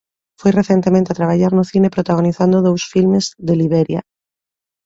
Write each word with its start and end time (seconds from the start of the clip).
Foi 0.39 0.51
recentemente 0.59 1.09
a 1.11 1.17
traballar 1.19 1.51
no 1.55 1.67
cine 1.71 1.93
protagonizando 1.95 2.65
dous 2.67 2.83
filmes 2.93 3.25
de 3.47 3.53
Liberia. 3.61 4.01